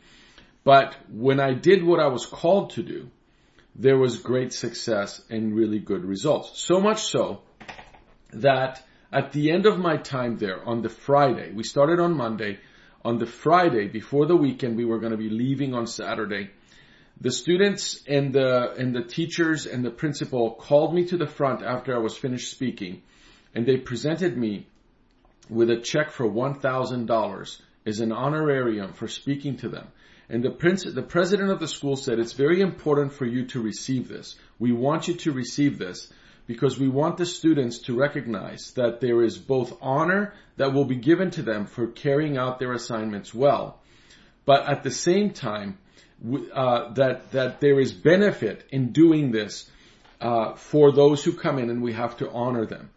But 0.65 0.97
when 1.11 1.39
I 1.39 1.55
did 1.55 1.85
what 1.85 2.01
I 2.01 2.07
was 2.07 2.25
called 2.25 2.71
to 2.71 2.83
do, 2.83 3.11
there 3.75 3.97
was 3.97 4.19
great 4.19 4.53
success 4.53 5.23
and 5.31 5.55
really 5.55 5.79
good 5.79 6.05
results. 6.05 6.61
So 6.61 6.81
much 6.81 7.03
so 7.03 7.41
that 8.33 8.83
at 9.13 9.33
the 9.33 9.51
end 9.51 9.67
of 9.67 9.79
my 9.79 9.97
time 9.97 10.37
there 10.39 10.63
on 10.67 10.83
the 10.83 10.89
Friday, 10.89 11.53
we 11.53 11.65
started 11.65 12.01
on 12.01 12.15
Monday, 12.17 12.59
on 13.05 13.19
the 13.19 13.27
Friday 13.27 13.89
before 13.89 14.27
the 14.27 14.37
weekend, 14.37 14.77
we 14.77 14.85
were 14.85 14.99
going 14.99 15.13
to 15.13 15.19
be 15.19 15.31
leaving 15.31 15.75
on 15.75 15.87
Saturday. 15.87 16.51
The 17.21 17.31
students 17.31 18.03
and 18.07 18.33
the, 18.33 18.73
and 18.73 18.95
the 18.95 19.03
teachers 19.03 19.67
and 19.67 19.85
the 19.85 19.91
principal 19.91 20.53
called 20.53 20.95
me 20.95 21.07
to 21.07 21.17
the 21.17 21.27
front 21.27 21.63
after 21.63 21.95
I 21.95 21.99
was 21.99 22.17
finished 22.17 22.51
speaking 22.51 23.03
and 23.55 23.67
they 23.67 23.77
presented 23.77 24.37
me 24.37 24.67
with 25.49 25.71
a 25.71 25.77
check 25.77 26.11
for 26.11 26.27
$1,000 26.27 27.61
as 27.87 28.01
an 28.01 28.13
honorarium 28.13 28.93
for 28.93 29.09
speaking 29.09 29.57
to 29.59 29.69
them. 29.69 29.87
And 30.29 30.43
the 30.43 30.51
prince, 30.51 30.85
the 30.85 31.03
president 31.03 31.51
of 31.51 31.61
the 31.61 31.69
school 31.69 31.97
said, 31.97 32.19
it's 32.19 32.33
very 32.33 32.61
important 32.61 33.13
for 33.13 33.27
you 33.27 33.47
to 33.47 33.61
receive 33.61 34.09
this. 34.09 34.37
We 34.59 34.73
want 34.73 35.09
you 35.09 35.15
to 35.15 35.33
receive 35.33 35.79
this 35.79 36.11
because 36.47 36.79
we 36.79 36.89
want 36.89 37.17
the 37.17 37.27
students 37.27 37.81
to 37.81 37.97
recognize 37.97 38.73
that 38.73 39.01
there 39.01 39.23
is 39.23 39.39
both 39.39 39.77
honor 39.81 40.35
that 40.57 40.73
will 40.73 40.85
be 40.85 40.97
given 40.97 41.31
to 41.33 41.43
them 41.43 41.67
for 41.67 41.87
carrying 41.87 42.37
out 42.37 42.59
their 42.59 42.73
assignments 42.73 43.33
well, 43.33 43.81
but 44.45 44.69
at 44.69 44.83
the 44.83 44.91
same 44.91 45.31
time, 45.31 45.79
uh, 46.53 46.93
that 46.95 47.33
that 47.33 47.61
there 47.61 47.81
is 47.81 47.93
benefit 47.93 48.65
in 48.71 48.93
doing 48.93 49.33
this 49.33 49.69
uh, 50.21 50.55
for 50.55 50.93
those 50.93 51.25
who 51.25 51.33
come 51.33 51.59
in, 51.59 51.69
and 51.69 51.83
we 51.83 51.93
have 51.93 52.17
to 52.19 52.31
honor 52.31 52.67
them. 52.67 52.91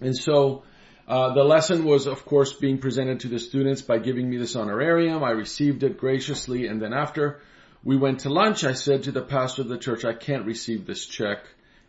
And 0.00 0.16
so. 0.16 0.62
Uh, 1.08 1.32
the 1.34 1.44
lesson 1.44 1.84
was, 1.84 2.06
of 2.06 2.24
course, 2.24 2.52
being 2.52 2.78
presented 2.78 3.20
to 3.20 3.28
the 3.28 3.38
students 3.38 3.82
by 3.82 3.98
giving 3.98 4.28
me 4.28 4.36
this 4.36 4.56
honorarium. 4.56 5.22
I 5.22 5.30
received 5.30 5.82
it 5.82 5.98
graciously, 5.98 6.66
and 6.66 6.82
then 6.82 6.92
after 6.92 7.40
we 7.84 7.96
went 7.96 8.20
to 8.20 8.30
lunch, 8.30 8.64
I 8.64 8.72
said 8.72 9.04
to 9.04 9.12
the 9.12 9.22
pastor 9.22 9.62
of 9.62 9.68
the 9.68 9.78
church, 9.78 10.04
I 10.04 10.14
can't 10.14 10.46
receive 10.46 10.86
this 10.86 11.06
check 11.06 11.46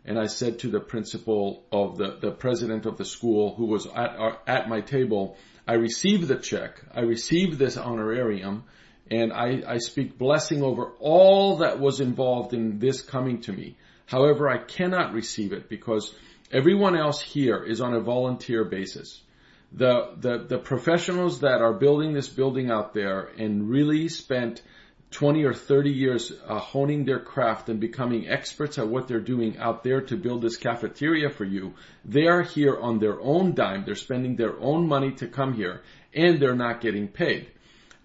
and 0.08 0.18
I 0.18 0.26
said 0.26 0.60
to 0.60 0.70
the 0.70 0.80
principal 0.80 1.64
of 1.70 1.98
the, 1.98 2.16
the 2.18 2.30
president 2.30 2.86
of 2.86 2.96
the 2.96 3.04
school 3.04 3.54
who 3.54 3.66
was 3.66 3.86
at, 3.86 4.16
our, 4.16 4.38
at 4.46 4.68
my 4.68 4.80
table, 4.80 5.36
I 5.66 5.74
received 5.74 6.28
the 6.28 6.36
check, 6.36 6.82
I 6.94 7.00
received 7.00 7.58
this 7.58 7.76
honorarium, 7.76 8.64
and 9.10 9.34
I, 9.34 9.62
I 9.66 9.78
speak 9.78 10.16
blessing 10.16 10.62
over 10.62 10.92
all 10.98 11.58
that 11.58 11.78
was 11.78 12.00
involved 12.00 12.54
in 12.54 12.78
this 12.78 13.02
coming 13.02 13.42
to 13.42 13.52
me. 13.52 13.76
However, 14.06 14.48
I 14.48 14.56
cannot 14.56 15.12
receive 15.12 15.52
it 15.52 15.68
because 15.68 16.14
everyone 16.50 16.96
else 16.96 17.20
here 17.20 17.62
is 17.64 17.80
on 17.80 17.94
a 17.94 18.00
volunteer 18.00 18.64
basis. 18.64 19.20
The, 19.72 20.14
the, 20.16 20.38
the 20.48 20.58
professionals 20.58 21.40
that 21.40 21.60
are 21.60 21.74
building 21.74 22.14
this 22.14 22.28
building 22.28 22.70
out 22.70 22.94
there 22.94 23.28
and 23.38 23.68
really 23.68 24.08
spent 24.08 24.62
20 25.10 25.44
or 25.44 25.54
30 25.54 25.90
years 25.90 26.32
uh, 26.46 26.58
honing 26.58 27.04
their 27.04 27.20
craft 27.20 27.68
and 27.68 27.80
becoming 27.80 28.28
experts 28.28 28.78
at 28.78 28.88
what 28.88 29.08
they're 29.08 29.20
doing 29.20 29.58
out 29.58 29.82
there 29.82 30.02
to 30.02 30.16
build 30.16 30.42
this 30.42 30.56
cafeteria 30.56 31.30
for 31.30 31.44
you. 31.44 31.74
They 32.04 32.26
are 32.26 32.42
here 32.42 32.78
on 32.78 32.98
their 32.98 33.20
own 33.20 33.54
dime. 33.54 33.84
They're 33.84 33.94
spending 33.94 34.36
their 34.36 34.58
own 34.58 34.86
money 34.86 35.12
to 35.12 35.26
come 35.26 35.54
here 35.54 35.82
and 36.14 36.40
they're 36.40 36.54
not 36.54 36.80
getting 36.80 37.08
paid. 37.08 37.50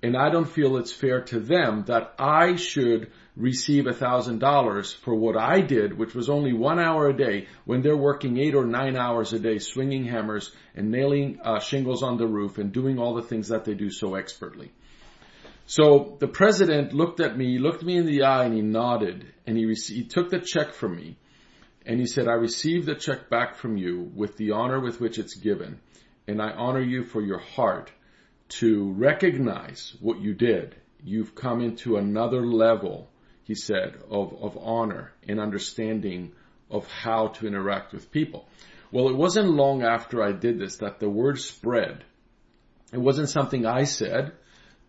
And 0.03 0.17
I 0.17 0.29
don't 0.29 0.49
feel 0.49 0.75
it's 0.75 0.91
fair 0.91 1.21
to 1.21 1.39
them 1.39 1.85
that 1.87 2.13
I 2.19 2.57
should 2.57 3.09
receive 3.37 3.87
a 3.87 3.93
thousand 3.93 4.39
dollars 4.39 4.91
for 4.91 5.15
what 5.15 5.37
I 5.37 5.61
did, 5.61 5.97
which 5.97 6.13
was 6.13 6.29
only 6.29 6.51
one 6.51 6.77
hour 6.77 7.07
a 7.07 7.15
day 7.15 7.47
when 7.63 7.81
they're 7.81 7.95
working 7.95 8.37
eight 8.37 8.53
or 8.53 8.65
nine 8.65 8.97
hours 8.97 9.31
a 9.31 9.39
day 9.39 9.59
swinging 9.59 10.03
hammers 10.03 10.51
and 10.75 10.91
nailing 10.91 11.39
uh, 11.41 11.61
shingles 11.61 12.03
on 12.03 12.17
the 12.17 12.27
roof 12.27 12.57
and 12.57 12.73
doing 12.73 12.99
all 12.99 13.15
the 13.15 13.21
things 13.21 13.47
that 13.47 13.63
they 13.63 13.75
do 13.75 13.89
so 13.89 14.15
expertly. 14.15 14.73
So 15.67 16.17
the 16.19 16.27
president 16.27 16.91
looked 16.91 17.21
at 17.21 17.37
me, 17.37 17.57
looked 17.57 17.81
me 17.81 17.95
in 17.95 18.05
the 18.05 18.23
eye, 18.23 18.43
and 18.43 18.53
he 18.53 18.61
nodded, 18.61 19.25
and 19.47 19.57
he, 19.57 19.73
he 19.73 20.03
took 20.03 20.29
the 20.29 20.39
check 20.39 20.73
from 20.73 20.97
me, 20.97 21.15
and 21.85 22.01
he 22.01 22.07
said, 22.07 22.27
"I 22.27 22.33
received 22.33 22.87
the 22.87 22.95
check 22.95 23.29
back 23.29 23.55
from 23.55 23.77
you 23.77 24.11
with 24.13 24.35
the 24.35 24.51
honor 24.51 24.81
with 24.81 24.99
which 24.99 25.17
it's 25.17 25.35
given, 25.35 25.79
and 26.27 26.41
I 26.41 26.51
honor 26.51 26.81
you 26.81 27.05
for 27.05 27.21
your 27.21 27.39
heart 27.39 27.89
to 28.59 28.91
recognize 28.93 29.95
what 29.99 30.19
you 30.21 30.33
did. 30.33 30.75
You've 31.03 31.35
come 31.35 31.61
into 31.61 31.97
another 31.97 32.45
level." 32.45 33.09
He 33.43 33.55
said, 33.55 33.97
of, 34.09 34.41
of 34.41 34.57
honor 34.57 35.11
and 35.27 35.39
understanding 35.39 36.31
of 36.71 36.87
how 36.87 37.27
to 37.27 37.47
interact 37.47 37.91
with 37.91 38.09
people. 38.09 38.47
Well, 38.91 39.09
it 39.09 39.15
wasn't 39.15 39.49
long 39.49 39.83
after 39.83 40.23
I 40.23 40.31
did 40.31 40.59
this 40.59 40.77
that 40.77 40.99
the 40.99 41.09
word 41.09 41.39
spread. 41.39 42.05
It 42.93 42.99
wasn't 42.99 43.29
something 43.29 43.65
I 43.65 43.83
said. 43.83 44.31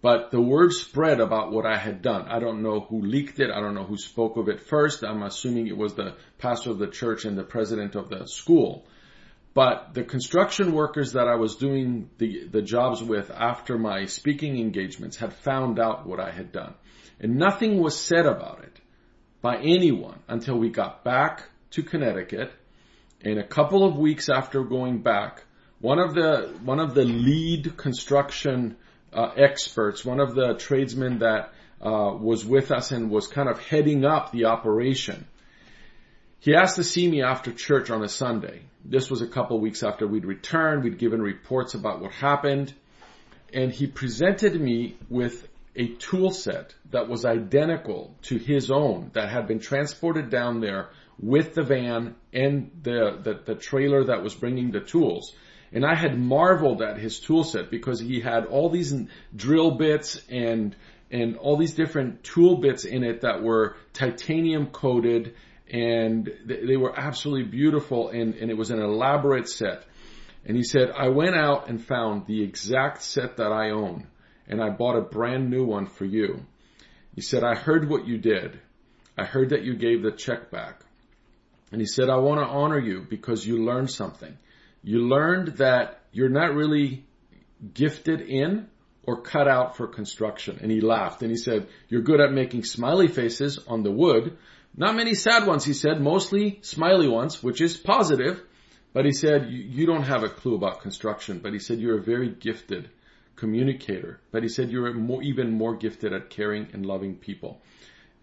But 0.04 0.30
the 0.30 0.40
word 0.40 0.74
spread 0.74 1.18
about 1.18 1.50
what 1.50 1.64
I 1.64 1.78
had 1.78 2.02
done. 2.02 2.28
I 2.28 2.38
don't 2.38 2.62
know 2.62 2.80
who 2.80 3.00
leaked 3.00 3.40
it. 3.40 3.50
I 3.50 3.60
don't 3.60 3.74
know 3.74 3.84
who 3.84 3.96
spoke 3.96 4.36
of 4.36 4.50
it 4.50 4.60
first. 4.60 5.02
I'm 5.02 5.22
assuming 5.22 5.66
it 5.66 5.78
was 5.78 5.94
the 5.94 6.16
pastor 6.36 6.70
of 6.70 6.78
the 6.78 6.88
church 6.88 7.24
and 7.24 7.38
the 7.38 7.42
president 7.42 7.94
of 7.94 8.10
the 8.10 8.26
school. 8.26 8.84
But 9.54 9.94
the 9.94 10.02
construction 10.02 10.72
workers 10.72 11.12
that 11.12 11.28
I 11.28 11.36
was 11.36 11.54
doing 11.54 12.10
the, 12.18 12.48
the 12.48 12.60
jobs 12.60 13.00
with 13.00 13.30
after 13.30 13.78
my 13.78 14.06
speaking 14.06 14.58
engagements 14.58 15.16
had 15.16 15.32
found 15.32 15.78
out 15.78 16.06
what 16.06 16.18
I 16.18 16.32
had 16.32 16.50
done. 16.50 16.74
And 17.20 17.36
nothing 17.36 17.80
was 17.80 17.96
said 17.96 18.26
about 18.26 18.64
it 18.64 18.80
by 19.40 19.58
anyone 19.58 20.18
until 20.26 20.58
we 20.58 20.70
got 20.70 21.04
back 21.04 21.44
to 21.70 21.84
Connecticut. 21.84 22.50
And 23.22 23.38
a 23.38 23.46
couple 23.46 23.84
of 23.84 23.96
weeks 23.96 24.28
after 24.28 24.64
going 24.64 25.02
back, 25.02 25.44
one 25.80 26.00
of 26.00 26.14
the, 26.14 26.52
one 26.64 26.80
of 26.80 26.94
the 26.94 27.04
lead 27.04 27.76
construction 27.76 28.76
uh, 29.12 29.30
experts, 29.36 30.04
one 30.04 30.18
of 30.18 30.34
the 30.34 30.54
tradesmen 30.54 31.20
that 31.20 31.52
uh, 31.80 32.12
was 32.18 32.44
with 32.44 32.72
us 32.72 32.90
and 32.90 33.08
was 33.08 33.28
kind 33.28 33.48
of 33.48 33.60
heading 33.60 34.04
up 34.04 34.32
the 34.32 34.46
operation. 34.46 35.26
He 36.40 36.56
asked 36.56 36.76
to 36.76 36.84
see 36.84 37.08
me 37.08 37.22
after 37.22 37.52
church 37.52 37.90
on 37.90 38.02
a 38.02 38.08
Sunday. 38.08 38.62
This 38.84 39.10
was 39.10 39.22
a 39.22 39.26
couple 39.26 39.58
weeks 39.60 39.82
after 39.82 40.06
we'd 40.06 40.26
returned. 40.26 40.84
We'd 40.84 40.98
given 40.98 41.22
reports 41.22 41.74
about 41.74 42.00
what 42.00 42.12
happened. 42.12 42.72
And 43.52 43.72
he 43.72 43.86
presented 43.86 44.60
me 44.60 44.96
with 45.08 45.48
a 45.74 45.88
tool 45.88 46.30
set 46.30 46.74
that 46.90 47.08
was 47.08 47.24
identical 47.24 48.14
to 48.22 48.36
his 48.36 48.70
own 48.70 49.10
that 49.14 49.30
had 49.30 49.46
been 49.46 49.58
transported 49.58 50.30
down 50.30 50.60
there 50.60 50.90
with 51.18 51.54
the 51.54 51.62
van 51.62 52.14
and 52.32 52.70
the, 52.82 53.18
the, 53.22 53.40
the 53.44 53.54
trailer 53.54 54.04
that 54.04 54.22
was 54.22 54.34
bringing 54.34 54.70
the 54.70 54.80
tools. 54.80 55.34
And 55.72 55.84
I 55.84 55.94
had 55.94 56.18
marveled 56.18 56.82
at 56.82 56.98
his 56.98 57.18
tool 57.18 57.42
set 57.42 57.70
because 57.70 57.98
he 57.98 58.20
had 58.20 58.46
all 58.46 58.70
these 58.70 58.94
drill 59.34 59.72
bits 59.72 60.20
and 60.28 60.76
and 61.10 61.36
all 61.36 61.56
these 61.56 61.74
different 61.74 62.24
tool 62.24 62.56
bits 62.56 62.84
in 62.84 63.04
it 63.04 63.20
that 63.20 63.42
were 63.42 63.76
titanium 63.92 64.66
coated 64.66 65.34
and 65.70 66.30
they 66.44 66.76
were 66.76 66.98
absolutely 66.98 67.50
beautiful 67.50 68.10
and, 68.10 68.34
and 68.34 68.50
it 68.50 68.56
was 68.56 68.70
an 68.70 68.80
elaborate 68.80 69.48
set. 69.48 69.84
And 70.44 70.56
he 70.56 70.62
said, 70.62 70.90
I 70.90 71.08
went 71.08 71.34
out 71.34 71.68
and 71.68 71.82
found 71.82 72.26
the 72.26 72.42
exact 72.42 73.02
set 73.02 73.38
that 73.38 73.50
I 73.50 73.70
own 73.70 74.06
and 74.46 74.62
I 74.62 74.70
bought 74.70 74.96
a 74.96 75.02
brand 75.02 75.50
new 75.50 75.64
one 75.64 75.86
for 75.86 76.04
you. 76.04 76.44
He 77.14 77.22
said, 77.22 77.44
I 77.44 77.54
heard 77.54 77.88
what 77.88 78.06
you 78.06 78.18
did. 78.18 78.60
I 79.16 79.24
heard 79.24 79.50
that 79.50 79.62
you 79.62 79.74
gave 79.74 80.02
the 80.02 80.10
check 80.10 80.50
back. 80.50 80.80
And 81.72 81.80
he 81.80 81.86
said, 81.86 82.10
I 82.10 82.16
want 82.16 82.40
to 82.40 82.46
honor 82.46 82.78
you 82.78 83.06
because 83.08 83.46
you 83.46 83.64
learned 83.64 83.90
something 83.90 84.36
you 84.84 84.98
learned 85.08 85.56
that 85.56 86.02
you're 86.12 86.28
not 86.28 86.54
really 86.54 87.04
gifted 87.72 88.20
in 88.20 88.68
or 89.02 89.22
cut 89.22 89.48
out 89.48 89.76
for 89.76 89.86
construction. 89.86 90.58
And 90.60 90.70
he 90.70 90.80
laughed 90.80 91.22
and 91.22 91.30
he 91.30 91.36
said, 91.36 91.68
you're 91.88 92.02
good 92.02 92.20
at 92.20 92.32
making 92.32 92.64
smiley 92.64 93.08
faces 93.08 93.58
on 93.66 93.82
the 93.82 93.90
wood. 93.90 94.36
Not 94.76 94.96
many 94.96 95.14
sad 95.14 95.46
ones, 95.46 95.64
he 95.64 95.72
said, 95.72 96.00
mostly 96.00 96.58
smiley 96.62 97.08
ones, 97.08 97.42
which 97.42 97.60
is 97.60 97.76
positive. 97.76 98.42
But 98.92 99.04
he 99.04 99.12
said, 99.12 99.48
you 99.50 99.86
don't 99.86 100.04
have 100.04 100.22
a 100.22 100.28
clue 100.28 100.54
about 100.54 100.80
construction. 100.80 101.40
But 101.40 101.52
he 101.52 101.58
said, 101.58 101.78
you're 101.80 101.98
a 101.98 102.02
very 102.02 102.28
gifted 102.28 102.90
communicator. 103.36 104.20
But 104.30 104.42
he 104.42 104.48
said, 104.48 104.70
you're 104.70 104.92
more, 104.92 105.22
even 105.22 105.52
more 105.52 105.76
gifted 105.76 106.12
at 106.12 106.30
caring 106.30 106.68
and 106.72 106.86
loving 106.86 107.16
people. 107.16 107.60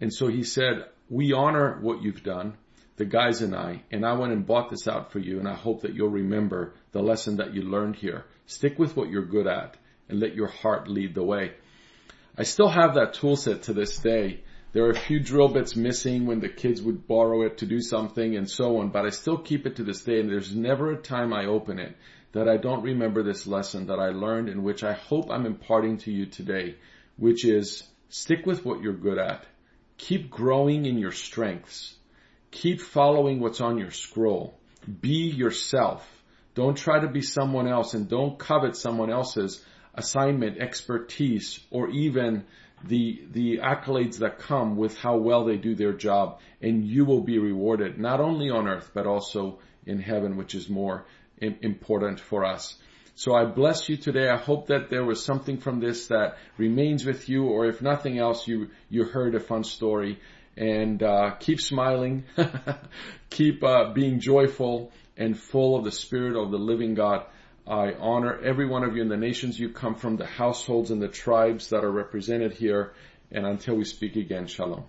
And 0.00 0.12
so 0.12 0.28
he 0.28 0.44
said, 0.44 0.86
we 1.08 1.32
honor 1.32 1.78
what 1.80 2.02
you've 2.02 2.22
done 2.22 2.56
the 2.96 3.04
guys 3.06 3.40
and 3.40 3.54
I, 3.54 3.82
and 3.90 4.04
I 4.04 4.12
went 4.12 4.32
and 4.32 4.46
bought 4.46 4.70
this 4.70 4.86
out 4.86 5.12
for 5.12 5.18
you, 5.18 5.38
and 5.38 5.48
I 5.48 5.54
hope 5.54 5.82
that 5.82 5.94
you'll 5.94 6.10
remember 6.10 6.74
the 6.92 7.02
lesson 7.02 7.36
that 7.36 7.54
you 7.54 7.62
learned 7.62 7.96
here. 7.96 8.26
Stick 8.46 8.78
with 8.78 8.96
what 8.96 9.08
you're 9.08 9.24
good 9.24 9.46
at, 9.46 9.76
and 10.08 10.20
let 10.20 10.34
your 10.34 10.48
heart 10.48 10.88
lead 10.88 11.14
the 11.14 11.22
way. 11.22 11.52
I 12.36 12.44
still 12.44 12.68
have 12.68 12.94
that 12.94 13.14
tool 13.14 13.36
set 13.36 13.64
to 13.64 13.72
this 13.72 13.98
day. 13.98 14.42
There 14.72 14.84
are 14.84 14.90
a 14.90 14.98
few 14.98 15.20
drill 15.20 15.48
bits 15.48 15.76
missing 15.76 16.26
when 16.26 16.40
the 16.40 16.48
kids 16.48 16.80
would 16.82 17.06
borrow 17.06 17.42
it 17.42 17.58
to 17.58 17.66
do 17.66 17.80
something 17.80 18.36
and 18.36 18.48
so 18.48 18.78
on, 18.78 18.88
but 18.88 19.04
I 19.04 19.10
still 19.10 19.38
keep 19.38 19.66
it 19.66 19.76
to 19.76 19.84
this 19.84 20.02
day, 20.02 20.20
and 20.20 20.30
there's 20.30 20.54
never 20.54 20.90
a 20.90 20.96
time 20.96 21.32
I 21.32 21.46
open 21.46 21.78
it 21.78 21.96
that 22.32 22.48
I 22.48 22.56
don't 22.56 22.82
remember 22.82 23.22
this 23.22 23.46
lesson 23.46 23.86
that 23.86 23.98
I 23.98 24.08
learned 24.08 24.48
and 24.48 24.64
which 24.64 24.82
I 24.82 24.94
hope 24.94 25.30
I'm 25.30 25.44
imparting 25.44 25.98
to 25.98 26.10
you 26.10 26.26
today, 26.26 26.76
which 27.16 27.44
is 27.44 27.82
stick 28.08 28.46
with 28.46 28.64
what 28.64 28.80
you're 28.80 28.94
good 28.94 29.18
at. 29.18 29.44
Keep 29.98 30.30
growing 30.30 30.86
in 30.86 30.98
your 30.98 31.12
strengths 31.12 31.94
Keep 32.52 32.82
following 32.82 33.40
what's 33.40 33.62
on 33.62 33.78
your 33.78 33.90
scroll. 33.90 34.54
Be 35.00 35.30
yourself. 35.30 36.06
Don't 36.54 36.76
try 36.76 37.00
to 37.00 37.08
be 37.08 37.22
someone 37.22 37.66
else 37.66 37.94
and 37.94 38.08
don't 38.08 38.38
covet 38.38 38.76
someone 38.76 39.10
else's 39.10 39.64
assignment, 39.94 40.58
expertise, 40.58 41.58
or 41.70 41.88
even 41.88 42.44
the, 42.84 43.22
the 43.30 43.58
accolades 43.58 44.18
that 44.18 44.38
come 44.38 44.76
with 44.76 44.98
how 44.98 45.16
well 45.16 45.44
they 45.44 45.56
do 45.56 45.74
their 45.74 45.92
job 45.92 46.40
and 46.60 46.84
you 46.84 47.04
will 47.04 47.20
be 47.20 47.38
rewarded 47.38 47.98
not 47.98 48.20
only 48.20 48.50
on 48.50 48.66
earth 48.66 48.90
but 48.94 49.06
also 49.06 49.58
in 49.86 50.00
heaven, 50.00 50.36
which 50.36 50.54
is 50.54 50.68
more 50.68 51.04
important 51.40 52.20
for 52.20 52.44
us. 52.44 52.76
So 53.14 53.34
I 53.34 53.44
bless 53.44 53.88
you 53.88 53.96
today. 53.96 54.28
I 54.28 54.38
hope 54.38 54.68
that 54.68 54.88
there 54.88 55.04
was 55.04 55.24
something 55.24 55.58
from 55.58 55.80
this 55.80 56.06
that 56.08 56.38
remains 56.56 57.04
with 57.04 57.28
you, 57.28 57.44
or 57.44 57.66
if 57.66 57.82
nothing 57.82 58.18
else, 58.18 58.48
you, 58.48 58.70
you 58.88 59.04
heard 59.04 59.34
a 59.34 59.40
fun 59.40 59.64
story. 59.64 60.18
And 60.56 61.02
uh, 61.02 61.32
keep 61.38 61.60
smiling, 61.60 62.24
keep 63.30 63.64
uh, 63.64 63.92
being 63.92 64.20
joyful 64.20 64.92
and 65.16 65.38
full 65.38 65.76
of 65.76 65.84
the 65.84 65.92
Spirit 65.92 66.36
of 66.36 66.50
the 66.50 66.58
living 66.58 66.94
God. 66.94 67.26
I 67.66 67.92
honor 67.94 68.38
every 68.40 68.66
one 68.66 68.82
of 68.82 68.96
you 68.96 69.02
in 69.02 69.08
the 69.08 69.16
nations 69.16 69.58
you 69.58 69.68
come 69.68 69.94
from, 69.94 70.16
the 70.16 70.26
households 70.26 70.90
and 70.90 71.00
the 71.00 71.08
tribes 71.08 71.70
that 71.70 71.84
are 71.84 71.90
represented 71.90 72.52
here. 72.52 72.92
And 73.30 73.46
until 73.46 73.76
we 73.76 73.84
speak 73.84 74.16
again, 74.16 74.46
shalom. 74.46 74.84